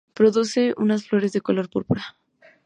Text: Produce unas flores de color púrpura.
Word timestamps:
Produce 0.19 0.63
unas 0.83 1.05
flores 1.07 1.31
de 1.33 1.41
color 1.47 1.65
púrpura. 1.73 2.01